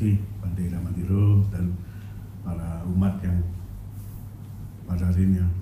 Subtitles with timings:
[0.00, 1.76] kasih Bante Ramandiro dan
[2.40, 3.36] para umat yang
[4.88, 5.52] pada hari ini yang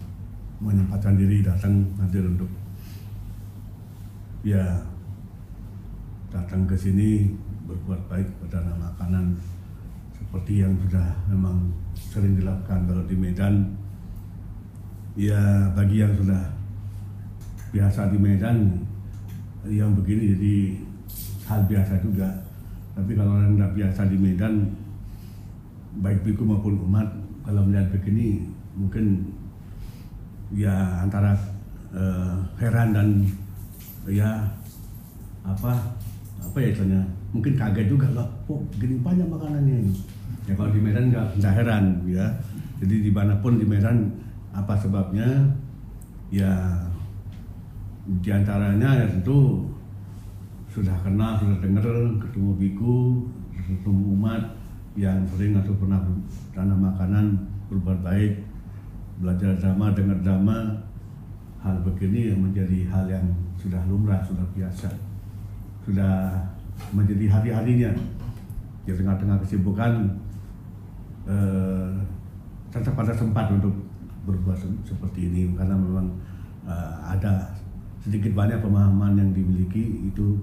[0.62, 2.46] menyempatkan diri datang hadir untuk
[4.46, 4.78] ya
[6.30, 7.34] datang ke sini
[7.66, 9.34] berbuat baik berdana makanan
[10.14, 13.74] seperti yang sudah memang sering dilakukan kalau di Medan.
[15.18, 16.46] Ya bagi yang sudah
[17.74, 18.86] biasa di Medan
[19.66, 20.56] yang begini jadi
[21.50, 22.47] hal biasa juga
[22.98, 24.54] tapi kalau orang tidak biasa di Medan
[26.02, 27.06] baik biku maupun umat
[27.46, 29.30] kalau melihat begini mungkin
[30.50, 31.38] ya antara
[31.94, 33.08] uh, heran dan
[34.10, 34.50] ya
[35.46, 35.94] apa
[36.42, 39.94] apa ya istilahnya mungkin kaget juga lah kok gini banyak makanannya
[40.48, 42.26] ya kalau di Medan nggak nggak heran ya.
[42.78, 44.08] Jadi di mana pun di Medan
[44.56, 45.28] apa sebabnya?
[46.32, 46.52] Ya
[48.08, 49.68] di antaranya ya tentu
[50.78, 51.86] sudah kenal sudah dengar
[52.22, 53.26] ketemu biku
[53.58, 54.42] ketemu umat
[54.94, 56.00] yang sering atau pernah
[56.54, 57.34] dana makanan
[57.66, 58.46] berbuat baik
[59.18, 60.56] belajar drama dengar drama
[61.58, 63.26] hal begini yang menjadi hal yang
[63.58, 65.08] sudah lumrah sudah biasa
[65.88, 66.36] sudah
[66.92, 67.90] menjadi hari-harinya.
[68.84, 70.04] Di tengah-tengah kesibukan
[71.28, 71.92] eh,
[72.72, 73.72] tetap pada sempat untuk
[74.28, 76.12] berbuat seperti ini karena memang
[76.68, 77.52] eh, ada
[78.04, 80.36] sedikit banyak pemahaman yang dimiliki itu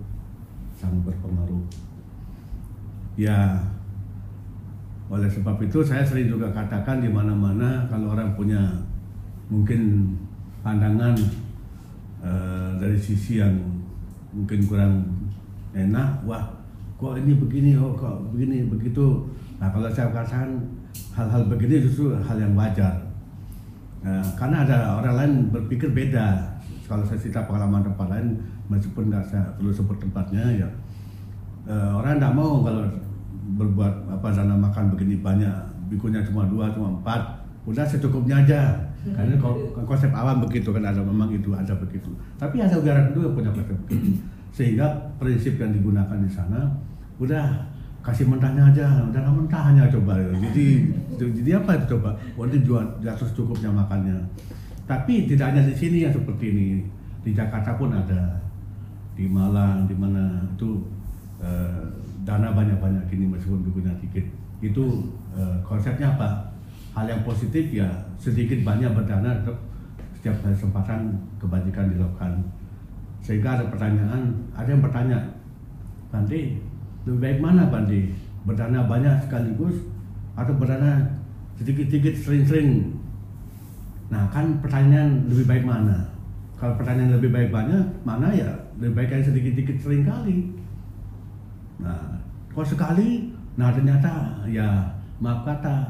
[0.85, 1.63] sangat berpengaruh
[3.17, 3.57] ya
[5.09, 8.61] oleh sebab itu saya sering juga katakan di mana-mana kalau orang punya
[9.49, 10.13] mungkin
[10.65, 11.13] pandangan
[12.25, 13.53] uh, dari sisi yang
[14.33, 15.05] mungkin kurang
[15.77, 16.49] enak, wah
[16.97, 19.29] kok ini begini, oh kok begini begitu.
[19.61, 20.57] Nah kalau saya katakan
[21.13, 22.97] hal-hal begini justru hal yang wajar.
[24.01, 26.54] Nah, karena ada orang lain berpikir beda.
[26.85, 28.37] Kalau saya cerita pengalaman tempat lain,
[28.69, 30.69] meskipun nggak saya perlu sebut tempatnya ya,
[31.65, 32.85] uh, orang tidak mau kalau
[33.57, 35.53] berbuat apa dana makan begini banyak.
[35.89, 37.45] Bikunya cuma dua cuma empat.
[37.65, 38.77] Udah secukupnya aja.
[39.05, 39.37] Karena
[39.85, 42.09] konsep awam begitu kan ada memang itu ada begitu.
[42.41, 44.17] Tapi ada negara kedua punya konsep begitu.
[44.49, 44.85] Sehingga
[45.21, 46.65] prinsip yang digunakan di sana
[47.21, 47.45] udah
[48.01, 49.05] kasih mentahnya aja.
[49.05, 50.17] Udah mentahnya coba.
[50.17, 52.17] Jadi jadi apa itu coba?
[52.33, 54.17] Nanti jual jatuh cukupnya makannya
[54.85, 56.67] tapi tidak hanya di sini yang seperti ini.
[57.25, 58.37] Di Jakarta pun ada.
[59.17, 60.45] Di Malang di mana.
[60.53, 60.85] Itu
[61.41, 61.83] eh,
[62.25, 64.25] dana banyak-banyak ini meskipun bukunya dikit
[64.63, 66.49] itu uh, konsepnya apa?
[66.97, 67.85] Hal yang positif ya
[68.17, 69.59] sedikit banyak berdana untuk
[70.17, 72.41] setiap kesempatan kebajikan dilakukan.
[73.21, 75.19] Sehingga ada pertanyaan ada yang bertanya
[76.09, 76.57] Bandi
[77.05, 78.09] lebih baik mana Bandi?
[78.47, 79.85] Berdana banyak sekaligus
[80.33, 81.03] atau berdana
[81.59, 82.95] sedikit-sedikit sering-sering
[84.05, 86.13] nah kan pertanyaan lebih baik mana?
[86.55, 88.51] Kalau pertanyaan lebih baik banyak mana ya?
[88.79, 90.53] Lebih baik yang sedikit-sedikit sering kali.
[91.81, 92.21] Nah
[92.53, 93.33] kok sekali?
[93.57, 95.89] Nah ternyata ya maaf kata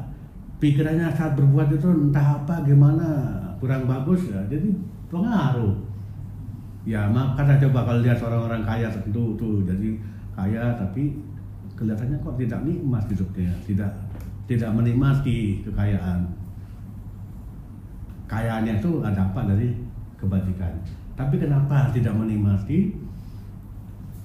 [0.62, 3.06] pikirannya saat berbuat itu entah apa gimana
[3.60, 4.72] kurang bagus ya jadi
[5.12, 5.74] pengaruh.
[6.86, 9.98] Ya maaf kata coba kalau lihat orang-orang kaya tentu tuh jadi
[10.36, 11.16] kaya tapi
[11.76, 13.92] kelihatannya kok tidak nikmat hidupnya tidak
[14.48, 16.24] tidak menikmati kekayaan
[18.26, 19.74] kayaannya itu apa dari
[20.18, 20.72] kebajikan.
[21.16, 22.92] Tapi kenapa tidak menikmati?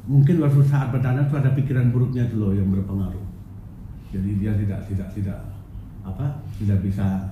[0.10, 3.22] Mungkin waktu saat berdana itu ada pikiran buruknya loh yang berpengaruh.
[4.12, 5.40] Jadi dia tidak tidak tidak
[6.02, 7.30] apa tidak bisa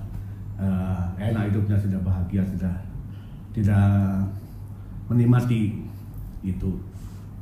[0.56, 2.76] uh, enak hidupnya tidak bahagia tidak
[3.52, 3.90] tidak
[5.10, 5.82] menikmati
[6.40, 6.72] itu.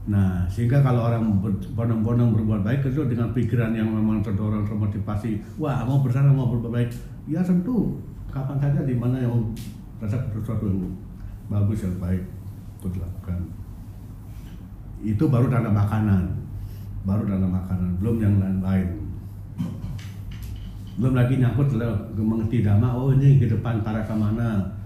[0.09, 1.39] Nah sehingga kalau orang
[1.77, 6.73] bondong-bondong berbuat baik itu dengan pikiran yang memang terdorong termotivasi wah mau berdana mau berbuat
[6.73, 6.91] baik.
[7.29, 9.35] Ya tentu kapan saja di mana yang
[9.99, 10.81] rasa sesuatu yang
[11.49, 12.23] bagus yang baik
[12.79, 13.39] untuk dilakukan.
[15.03, 16.25] Itu baru dana makanan.
[17.07, 18.89] Baru dana makanan belum yang lain-lain.
[20.99, 21.79] Belum lagi nyangkut
[22.15, 22.91] mengerti dhamma.
[22.95, 24.77] Oh ini ke depan para samana.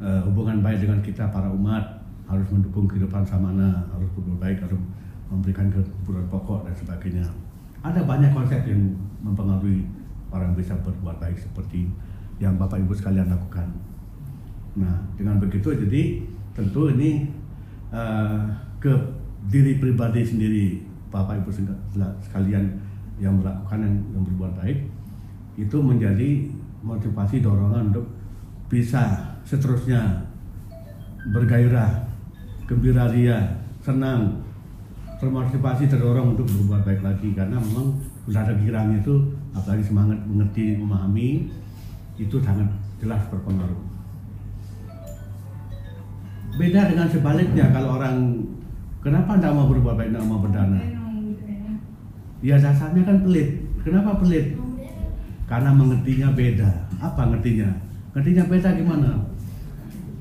[0.00, 1.84] Uh, hubungan baik dengan kita para umat
[2.24, 3.84] harus mendukung kehidupan samana.
[3.92, 4.80] Harus berbuat baik harus
[5.28, 7.26] memberikan kebutuhan pokok dan sebagainya.
[7.84, 9.84] Ada banyak konsep yang mempengaruhi
[10.32, 11.88] orang bisa berbuat baik seperti
[12.40, 13.68] yang bapak ibu sekalian lakukan.
[14.80, 16.24] Nah dengan begitu jadi
[16.56, 17.30] tentu ini
[17.92, 18.48] uh,
[18.80, 18.90] ke
[19.48, 20.66] diri pribadi sendiri
[21.10, 21.50] Bapak Ibu
[22.22, 22.64] sekalian
[23.18, 24.78] yang melakukan yang, yang berbuat baik
[25.58, 26.48] itu menjadi
[26.80, 28.06] motivasi dorongan untuk
[28.70, 30.24] bisa seterusnya
[31.34, 32.08] bergairah,
[32.64, 33.36] gembira ria,
[33.84, 34.40] senang,
[35.20, 37.28] termotivasi terdorong untuk berbuat baik lagi.
[37.36, 39.14] Karena memang sudah ada pikirannya itu
[39.52, 41.50] apalagi semangat mengerti memahami
[42.20, 42.68] itu sangat
[43.00, 43.80] jelas berpengaruh.
[46.60, 48.44] Beda dengan sebaliknya kalau orang
[49.00, 50.76] Kenapa tidak mau berbuat baik, tidak mau berdana?
[52.44, 53.64] Ya dasarnya kan pelit.
[53.80, 54.60] Kenapa pelit?
[55.48, 56.68] Karena mengertinya beda.
[57.00, 57.80] Apa ngertinya?
[58.12, 59.10] Ngertinya beda gimana?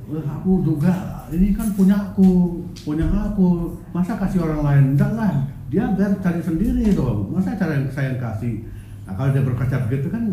[0.08, 3.76] Wah, aku juga ini kan punya aku, punya aku.
[3.92, 4.86] Masa kasih orang lain?
[4.96, 5.44] Enggak lah.
[5.68, 7.36] Dia biar cari sendiri dong.
[7.36, 8.64] Masa cara yang saya kasih?
[9.04, 10.24] Nah, kalau dia berkaca begitu kan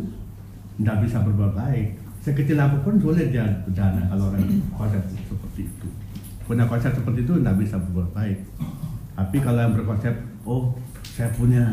[0.77, 1.97] tidak bisa berbuat baik.
[2.21, 4.45] Sekecil apa pun sulit dia berdana kalau orang
[4.75, 5.89] konsep seperti itu.
[6.47, 8.39] Punya konsep seperti itu tidak bisa berbuat baik.
[9.17, 10.15] Tapi kalau yang berkonsep,
[10.45, 11.65] oh saya punya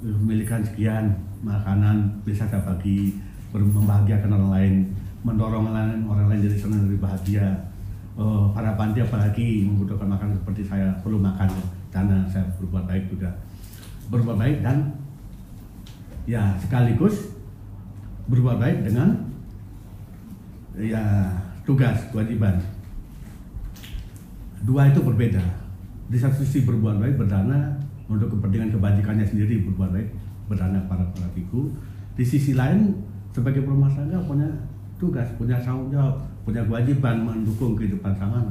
[0.00, 1.12] memilikan sekian
[1.44, 3.16] makanan bisa saya bagi
[3.52, 4.74] membahagiakan orang lain
[5.20, 7.46] mendorong orang lain orang lain jadi senang lebih bahagia
[8.16, 11.48] oh, para panti apalagi membutuhkan makanan seperti saya perlu makan
[11.92, 13.28] karena saya berbuat baik juga
[14.08, 14.96] berbuat baik dan
[16.24, 17.29] ya sekaligus
[18.30, 19.12] berbuat baik dengan
[20.78, 21.34] ya
[21.66, 22.56] tugas kewajiban.
[24.62, 25.42] Dua itu berbeda.
[26.10, 27.74] Di satu sisi berbuat baik berdana
[28.06, 30.08] untuk kepentingan kebajikannya sendiri berbuat baik
[30.50, 31.30] berdana para para
[32.18, 32.90] di sisi lain
[33.30, 33.86] sebagai rumah
[34.26, 34.50] punya
[34.98, 38.50] tugas punya tanggung jawab punya kewajiban mendukung kehidupan samana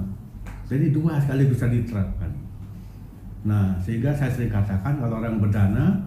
[0.69, 2.29] jadi dua sekali bisa diterapkan.
[3.41, 5.97] Nah sehingga saya sering katakan kalau orang berdana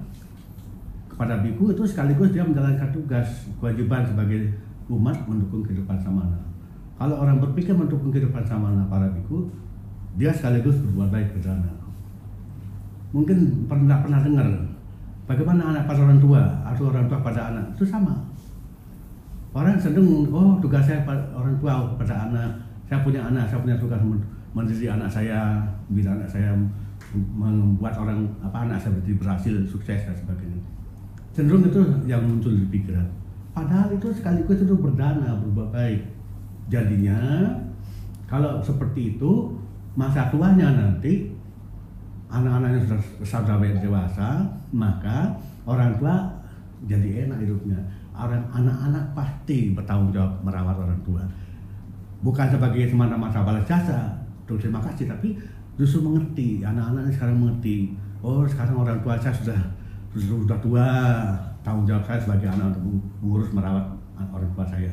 [1.22, 4.58] kepada biku itu sekaligus dia menjalankan tugas kewajiban sebagai
[4.90, 6.34] umat mendukung kehidupan samana.
[6.98, 9.46] Kalau orang berpikir mendukung kehidupan samana para biku
[10.18, 11.70] dia sekaligus berbuat baik berdana
[13.14, 14.48] mungkin pernah pernah dengar
[15.30, 18.18] bagaimana anak pada orang tua atau orang tua pada anak itu sama.
[19.54, 22.50] Orang sedang oh tugas saya pada orang tua pada anak
[22.90, 24.02] saya punya anak saya punya tugas
[24.58, 26.50] mendidik anak saya bila anak saya
[27.14, 30.81] membuat orang apa anak saya berarti berhasil sukses dan sebagainya
[31.32, 33.08] cenderung itu yang muncul di pikiran
[33.52, 36.00] padahal itu sekaligus itu berdana berbuat baik
[36.68, 37.18] jadinya
[38.28, 39.52] kalau seperti itu
[39.92, 41.32] masa tuanya nanti
[42.32, 44.40] anak-anaknya sudah sudah dewasa,
[44.72, 45.36] maka
[45.68, 46.32] orang tua
[46.88, 47.76] jadi enak hidupnya.
[48.16, 51.22] Orang anak-anak pasti bertanggung jawab merawat orang tua.
[52.24, 54.16] Bukan sebagai semata-mata balas jasa,
[54.48, 55.36] terima kasih, tapi
[55.76, 56.64] justru mengerti.
[56.64, 57.92] Anak-anak sekarang mengerti.
[58.24, 59.60] Oh, sekarang orang tua saya sudah
[60.12, 60.88] sudah tua,
[61.64, 63.86] tanggung jawab saya sebagai anak untuk mengurus merawat
[64.20, 64.92] orang tua saya.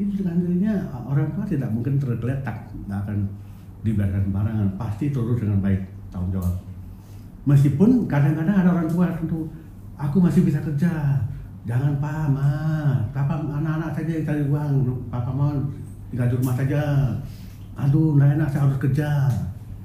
[0.00, 0.72] Itu dirinya
[1.04, 3.28] orang tua tidak mungkin tergeletak, tidak akan
[3.84, 6.54] dibiarkan sembarangan, pasti terus dengan baik tanggung jawab.
[7.44, 9.50] Meskipun kadang-kadang ada orang tua tentu
[9.98, 11.20] aku masih bisa kerja
[11.68, 12.50] jangan pak ma.
[13.10, 14.72] Papa anak-anak saja yang cari uang
[15.10, 15.52] papa mau
[16.08, 16.82] tinggal di rumah saja.
[17.76, 19.28] Aduh nggak enak saya harus kerja.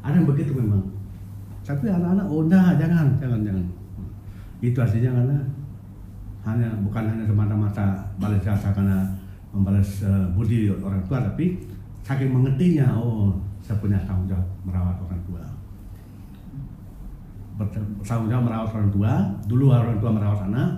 [0.05, 0.85] Ada yang begitu memang.
[1.65, 3.65] Tapi anak-anak oh enggak jangan jangan jangan
[4.57, 5.37] itu artinya karena
[6.47, 7.87] hanya bukan hanya semata-mata
[8.17, 9.03] balas jasa karena
[9.51, 11.59] membalas uh, budi orang tua tapi
[12.01, 15.43] saking mengertinya oh saya punya tanggung jawab merawat orang tua.
[17.59, 19.11] Bertanggung jawab merawat orang tua
[19.45, 20.69] dulu orang tua merawat anak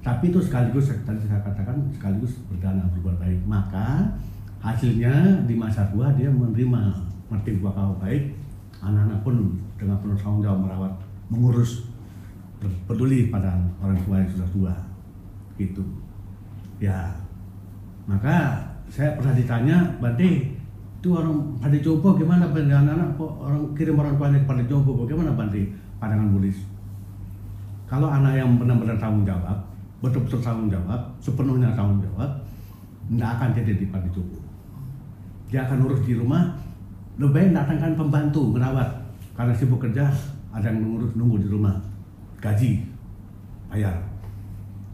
[0.00, 3.40] tapi itu sekaligus tadi saya katakan sekaligus berdana berbuat baik.
[3.44, 4.08] Maka
[4.64, 6.82] hasilnya di masa tua dia menerima
[7.30, 8.32] ngerti bakal baik
[8.80, 10.92] anak-anak pun dengan penuh tanggung jawab merawat
[11.28, 11.90] mengurus
[12.60, 14.74] peduli pada orang tua yang sudah tua
[15.60, 15.84] gitu
[16.80, 17.12] ya
[18.06, 20.56] maka saya pernah ditanya Bante
[20.96, 26.32] itu orang pada jompo gimana anak-anak orang kirim orang tuanya kepada jompo bagaimana Bante pandangan
[26.32, 26.58] Buddhis.
[27.86, 29.62] Kalau anak yang benar-benar tanggung jawab,
[30.02, 32.30] betul-betul tanggung jawab, sepenuhnya tanggung jawab,
[33.06, 34.22] tidak akan jadi di itu.
[35.46, 36.50] Dia akan urus di rumah,
[37.22, 38.90] lebih baik datangkan pembantu merawat.
[39.38, 40.10] Karena sibuk kerja,
[40.50, 41.78] ada yang mengurus nunggu di rumah,
[42.46, 42.86] gaji,
[43.66, 43.96] bayar.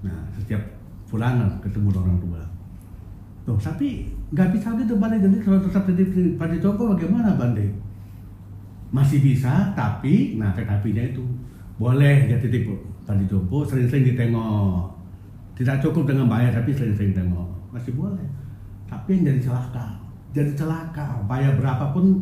[0.00, 0.60] Nah, setiap
[1.06, 2.42] pulangan ketemu orang tua.
[3.44, 7.82] Tuh, tapi nggak bisa gitu balik jadi kalau tetap jadi pada Joko bagaimana Bande?
[8.92, 11.24] masih bisa tapi nah tetapinya itu
[11.80, 12.68] boleh ya titip
[13.08, 14.92] tadi jompo sering-sering ditengok
[15.56, 18.28] tidak cukup dengan bayar tapi sering-sering tengok masih boleh
[18.84, 19.96] tapi yang jadi celaka
[20.36, 22.20] jadi celaka bayar berapapun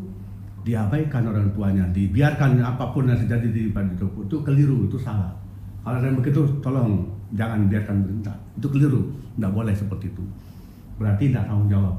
[0.60, 3.62] diabaikan orang tuanya dibiarkan apa pun yang terjadi di
[3.96, 5.32] Jompo itu keliru itu salah.
[5.80, 9.00] Kalau yang begitu tolong jangan biarkan berintah itu keliru
[9.36, 10.24] tidak boleh seperti itu.
[11.00, 11.96] Berarti tidak tanggung jawab.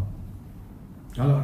[1.18, 1.41] Kalau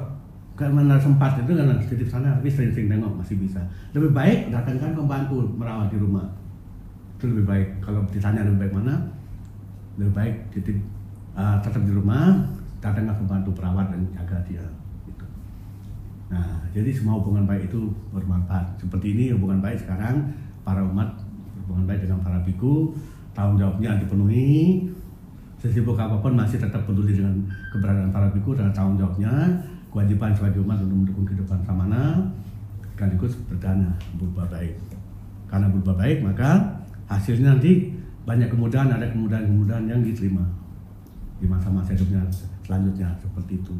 [0.57, 3.61] karena sempat itu kan titip sana tapi sering-sering tengok masih bisa.
[3.93, 6.25] Lebih baik datangkan pembantu merawat di rumah.
[7.17, 7.67] Itu lebih baik.
[7.81, 8.95] Kalau ditanya lebih baik mana
[9.97, 10.77] lebih baik titip
[11.33, 12.37] uh, tetap di rumah
[12.77, 14.61] datangkan pembantu perawat dan jaga dia.
[16.27, 20.27] Nah jadi semua hubungan baik itu bermanfaat seperti ini hubungan baik sekarang
[20.67, 21.07] para umat
[21.63, 22.91] hubungan baik dengan para biku
[23.31, 24.87] tanggung jawabnya dipenuhi
[25.57, 27.33] sesibuk apa pun masih tetap peduli dengan
[27.71, 29.31] keberadaan para biku dan tanggung jawabnya
[29.89, 32.21] kewajiban sebagai umat untuk mendukung kehidupan samana
[32.93, 34.75] sekaligus berdana berbuat baik.
[35.47, 37.95] karena berbuat baik maka hasilnya nanti
[38.27, 40.43] banyak kemudahan ada kemudahan-kemudahan yang diterima
[41.39, 42.19] di masa-masa hidupnya
[42.67, 43.73] selanjutnya seperti itu.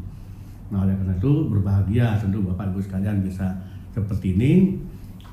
[0.68, 3.56] Nah oleh karena itu berbahagia tentu Bapak Ibu sekalian bisa
[3.92, 4.76] seperti ini.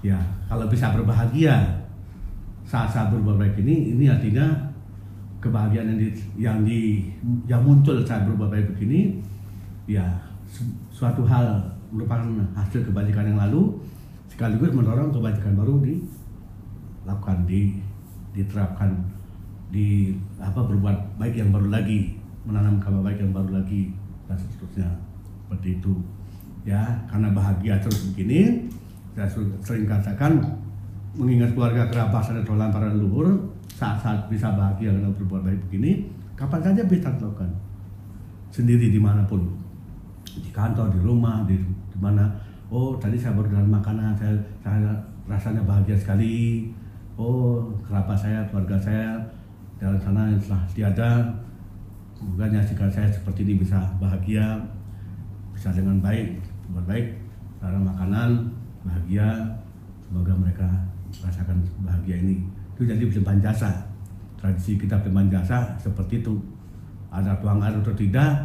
[0.06, 1.86] Ya kalau bisa berbahagia
[2.66, 4.74] saat-saat berbuat baik ini ini artinya
[5.38, 6.10] kebahagiaan yang di,
[6.42, 6.82] yang di
[7.46, 9.22] yang muncul saat berbuat baik begini
[9.86, 10.02] ya
[10.90, 11.62] suatu hal
[11.94, 12.26] merupakan
[12.58, 13.78] hasil kebajikan yang lalu
[14.26, 17.78] sekaligus mendorong kebajikan baru dilakukan di
[18.34, 18.98] diterapkan
[19.70, 22.18] di apa berbuat baik yang baru lagi
[22.50, 23.94] menanam kabar baik yang baru lagi
[24.26, 24.90] dan seterusnya
[25.46, 25.94] seperti itu.
[26.66, 28.66] Ya karena bahagia terus begini
[29.14, 29.30] saya
[29.62, 30.42] sering katakan
[31.16, 33.32] mengingat keluarga kerabat dan tolan para leluhur
[33.70, 37.48] saat-saat bisa bahagia karena berbuat baik begini kapan saja bisa lakukan
[38.52, 39.46] sendiri di mana pun.
[40.26, 42.28] Di kantor di rumah di, di mana.
[42.68, 44.92] Oh tadi saya baru dalam makanan saya, saya
[45.30, 46.68] rasanya bahagia sekali.
[47.16, 49.16] Oh kerabat saya keluarga saya
[49.80, 51.12] dalam sana telah tiada.
[52.16, 54.56] Semoga nyaksikan saya seperti ini bisa bahagia
[55.56, 56.36] bisa dengan baik
[56.70, 57.16] buat baik
[57.64, 58.52] cara makanan
[58.86, 59.26] bahagia
[60.06, 60.68] semoga mereka
[61.24, 62.46] merasakan bahagia ini.
[62.76, 63.72] Itu jadi penyembahan jasa.
[64.38, 66.36] Tradisi kita penyembahan jasa seperti itu.
[67.10, 68.36] Ada air atau tidak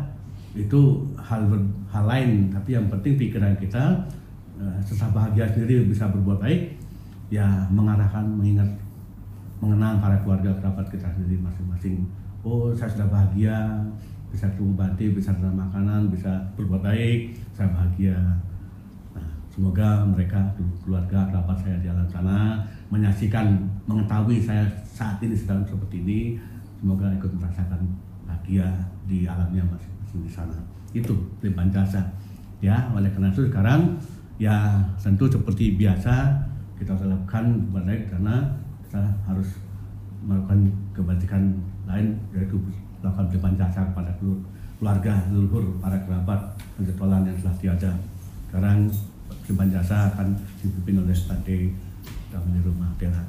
[0.55, 1.51] itu hal
[1.91, 2.49] hal lain.
[2.55, 3.99] Tapi yang penting pikiran kita
[4.57, 6.79] uh, setelah bahagia sendiri bisa berbuat baik
[7.31, 8.67] ya mengarahkan mengingat
[9.63, 12.07] mengenang para keluarga kerabat kita sendiri masing-masing.
[12.41, 13.55] Oh saya sudah bahagia
[14.31, 18.17] bisa ketemu bati, bisa dalam makanan, bisa berbuat baik, saya bahagia.
[19.13, 20.39] Nah, semoga mereka
[20.87, 23.59] keluarga kerabat saya di alam sana menyaksikan,
[23.91, 26.21] mengetahui saya saat ini sedang seperti ini,
[26.79, 27.83] semoga ikut merasakan
[28.27, 28.67] bahagia
[29.11, 30.57] di alamnya masing-masing di sana.
[30.95, 32.03] Itu limpahan jasa.
[32.63, 33.99] Ya, oleh karena itu sekarang
[34.41, 36.33] ya tentu seperti biasa
[36.81, 37.45] kita lakukan
[37.77, 38.41] baik karena
[38.89, 39.61] kita harus
[40.25, 42.57] melakukan kebajikan lain yaitu
[43.01, 46.41] melakukan berlimpah jasa kepada keluarga, leluhur, para kerabat,
[46.77, 47.93] dan ketualan yang telah tiada.
[48.49, 48.89] Sekarang
[49.45, 51.59] berlimpah jasa akan dipimpin oleh Tante
[52.31, 53.25] dalam rumah Bella.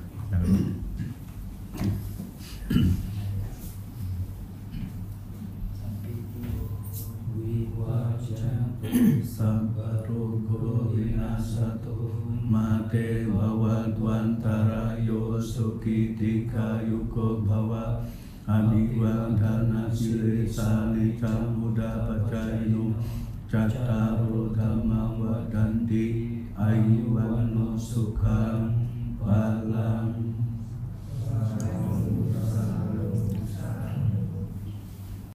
[9.42, 12.14] Sabarogo inasato
[12.46, 18.06] mate bawatwantara yosuki tika yuko bawa
[18.52, 22.92] Abhivam dana sile sali camuda pacayu
[23.50, 26.06] Cataro dhamma wadanti
[26.60, 28.60] ayuvano sukham
[29.24, 30.01] Palam